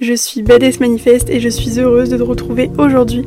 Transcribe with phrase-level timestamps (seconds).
[0.00, 3.24] je suis Badass Manifest et je suis heureuse de te retrouver aujourd'hui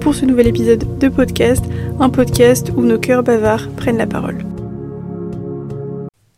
[0.00, 1.64] pour ce nouvel épisode de podcast,
[1.98, 4.38] un podcast où nos cœurs bavards prennent la parole.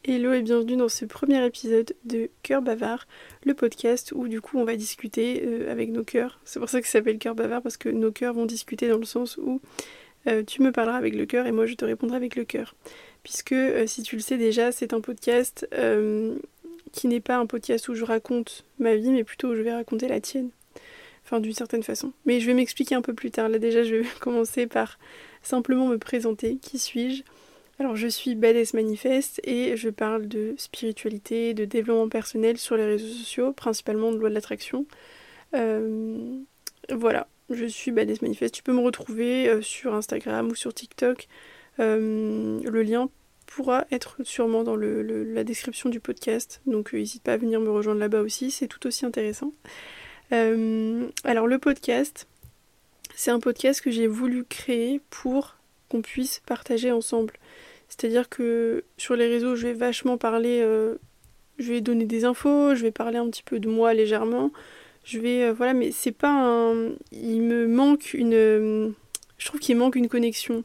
[0.06, 3.06] Hello et bienvenue dans ce premier épisode de Cœur bavard,
[3.44, 6.40] le podcast où du coup on va discuter euh, avec nos cœurs.
[6.44, 8.98] C'est pour ça que ça s'appelle Cœur bavard parce que nos cœurs vont discuter dans
[8.98, 9.60] le sens où
[10.26, 12.74] euh, tu me parleras avec le cœur et moi je te répondrai avec le cœur.
[13.22, 15.66] Puisque euh, si tu le sais déjà, c'est un podcast
[16.94, 19.74] qui n'est pas un podcast où je raconte ma vie, mais plutôt où je vais
[19.74, 20.50] raconter la tienne.
[21.24, 22.12] Enfin, d'une certaine façon.
[22.24, 23.48] Mais je vais m'expliquer un peu plus tard.
[23.48, 24.98] Là, déjà, je vais commencer par
[25.42, 26.56] simplement me présenter.
[26.56, 27.24] Qui suis-je?
[27.80, 32.84] Alors, je suis Badass Manifest et je parle de spiritualité, de développement personnel sur les
[32.86, 34.86] réseaux sociaux, principalement de loi de l'attraction.
[35.54, 36.38] Euh,
[36.92, 38.54] voilà, je suis Badass Manifest.
[38.54, 41.26] Tu peux me retrouver euh, sur Instagram ou sur TikTok.
[41.80, 43.10] Euh, le lien
[43.46, 46.60] pourra être sûrement dans la description du podcast.
[46.66, 49.52] Donc n'hésite pas à venir me rejoindre là-bas aussi, c'est tout aussi intéressant.
[50.32, 52.26] Euh, alors le podcast,
[53.14, 55.56] c'est un podcast que j'ai voulu créer pour
[55.88, 57.34] qu'on puisse partager ensemble.
[57.88, 60.96] C'est-à-dire que sur les réseaux, je vais vachement parler, euh,
[61.58, 64.50] je vais donner des infos, je vais parler un petit peu de moi légèrement.
[65.04, 66.92] Je vais, euh, voilà, mais c'est pas un.
[67.12, 68.94] Il me manque une.
[69.36, 70.64] Je trouve qu'il manque une connexion.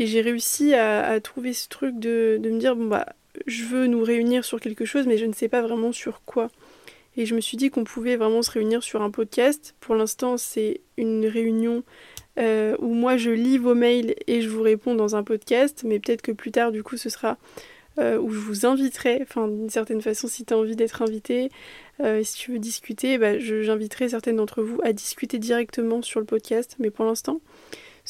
[0.00, 3.04] Et j'ai réussi à, trouver ce truc de, me dire, bon bah,
[3.46, 6.48] je veux nous réunir sur quelque chose, mais je ne sais pas vraiment sur quoi.
[7.18, 9.74] Et je me suis dit qu'on pouvait vraiment se réunir sur un podcast.
[9.78, 11.84] Pour l'instant, c'est une réunion
[12.38, 16.00] euh, où moi je lis vos mails et je vous réponds dans un podcast, mais
[16.00, 17.36] peut-être que plus tard, du coup, ce sera
[17.98, 21.50] euh, où je vous inviterai, enfin d'une certaine façon, si tu as envie d'être invité,
[22.00, 26.26] euh, si tu veux discuter, bah, j'inviterai certaines d'entre vous à discuter directement sur le
[26.26, 27.42] podcast, mais pour l'instant,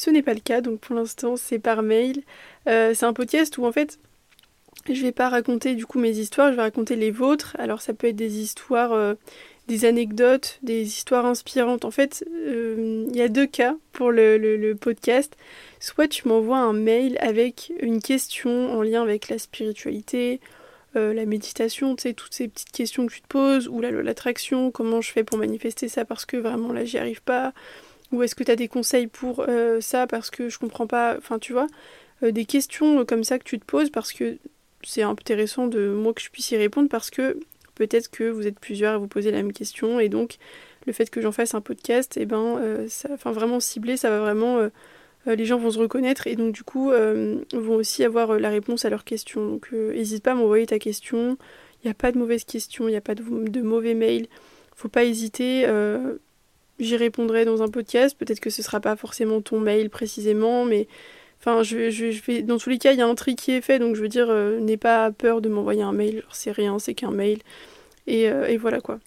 [0.00, 2.22] ce n'est pas le cas, donc pour l'instant c'est par mail.
[2.68, 3.98] Euh, c'est un podcast où en fait
[4.88, 7.54] je vais pas raconter du coup mes histoires, je vais raconter les vôtres.
[7.58, 9.12] Alors ça peut être des histoires, euh,
[9.68, 11.84] des anecdotes, des histoires inspirantes.
[11.84, 15.36] En fait, euh, il y a deux cas pour le, podcast.
[15.80, 20.40] Soit tu m'envoies un mail avec une question en lien avec la spiritualité,
[20.94, 25.24] la méditation, toutes ces petites questions que tu te poses, ou l'attraction, comment je fais
[25.24, 27.52] pour manifester ça parce que vraiment là j'y arrive pas,
[28.12, 31.16] ou est-ce que tu as des conseils pour euh, ça parce que je comprends pas,
[31.16, 31.66] enfin tu vois,
[32.22, 34.38] euh, des questions comme ça que tu te poses parce que
[34.82, 37.38] c'est intéressant de moi que je puisse y répondre parce que
[37.74, 40.36] peut-être que vous êtes plusieurs à vous poser la même question et donc
[40.86, 44.08] le fait que j'en fasse un podcast, et eh ben, euh, ça, vraiment ciblé, ça
[44.08, 44.66] va vraiment,
[45.26, 48.90] les gens vont se reconnaître et donc du coup vont aussi avoir la réponse à
[48.90, 49.46] leurs questions.
[49.46, 51.36] Donc n'hésite pas à m'envoyer ta question.
[51.82, 54.26] Il n'y a pas de mauvaise question, il n'y a pas de, mauvais mail.
[54.74, 55.66] Faut pas hésiter
[56.80, 58.16] j'y répondrai dans un podcast.
[58.18, 60.88] Peut-être que ce sera pas forcément ton mail précisément, mais
[61.40, 63.60] enfin, je, je, vais, dans tous les cas, il y a un tri qui est
[63.60, 66.24] fait, donc je veux dire, euh, n'aie pas peur de m'envoyer un mail.
[66.32, 67.38] C'est rien, c'est qu'un mail.
[68.06, 68.98] Et, euh, et, voilà quoi.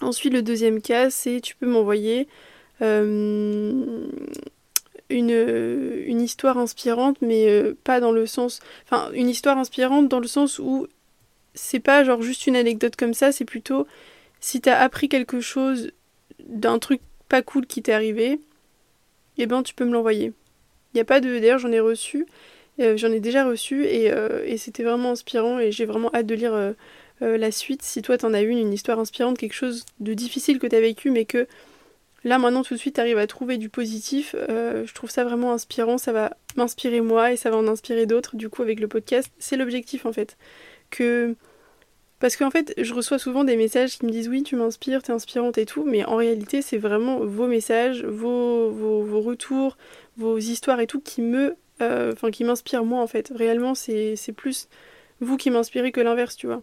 [0.00, 2.28] Ensuite, le deuxième cas, c'est tu peux m'envoyer
[2.82, 4.06] euh,
[5.10, 8.60] une, une, histoire inspirante, mais pas dans le sens.
[8.84, 10.86] Enfin, une histoire inspirante dans le sens où
[11.54, 13.86] c'est pas genre juste une anecdote comme ça, c'est plutôt
[14.40, 15.90] si t'as appris quelque chose
[16.46, 18.40] d'un truc pas cool qui t'est arrivé,
[19.38, 20.32] eh ben tu peux me l'envoyer.
[20.92, 21.38] Il n'y a pas de.
[21.38, 22.26] D'ailleurs, j'en ai reçu,
[22.80, 26.34] euh, j'en ai déjà reçu euh, et, c'était vraiment inspirant et j'ai vraiment hâte de
[26.34, 26.72] lire euh,
[27.20, 27.82] la suite.
[27.82, 31.10] Si toi t'en as une, une histoire inspirante, quelque chose de difficile que t'as vécu,
[31.10, 31.46] mais que
[32.24, 35.98] là maintenant tout de suite t'arrives à trouver du positif, je trouve ça vraiment inspirant.
[35.98, 39.30] Ça va m'inspirer moi et ça va en inspirer d'autres du coup avec le podcast.
[39.38, 40.36] C'est l'objectif en fait.
[40.90, 41.34] Que
[42.20, 45.12] parce qu'en fait, je reçois souvent des messages qui me disent oui, tu m'inspires, t'es
[45.12, 49.76] inspirante et tout, mais en réalité, c'est vraiment vos messages, vos, vos, retours,
[50.16, 53.32] vos histoires et tout qui me, euh, m'inspirent moi en fait.
[53.34, 54.68] Réellement, c'est plus
[55.20, 56.62] vous qui m'inspirez que l'inverse, tu vois.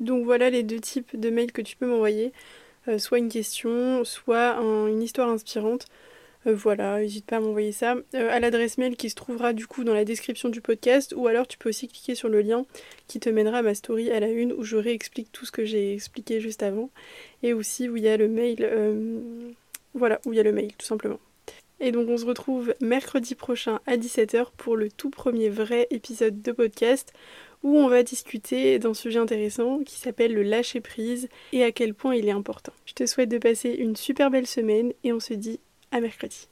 [0.00, 2.32] Donc voilà les deux types de mails que tu peux m'envoyer,
[2.88, 5.86] euh, soit une question, soit une histoire inspirante.
[6.46, 9.66] Euh, voilà, n'hésite pas à m'envoyer ça euh, à l'adresse mail qui se trouvera du
[9.66, 12.64] coup dans la description du podcast ou alors tu peux aussi cliquer sur le lien
[13.08, 15.64] qui te mènera à ma story à la une où je réexplique tout ce que
[15.64, 16.90] j'ai expliqué juste avant
[17.42, 19.20] et aussi où il y a le mail euh,
[19.94, 21.18] voilà, où il y a le mail tout simplement.
[21.80, 26.42] Et donc on se retrouve mercredi prochain à 17h pour le tout premier vrai épisode
[26.42, 27.12] de podcast
[27.62, 31.92] où on va discuter d'un sujet intéressant qui s'appelle le lâcher prise et à quel
[31.92, 32.72] point il est important.
[32.84, 35.58] Je te souhaite de passer une super belle semaine et on se dit
[35.90, 36.48] à mercredi.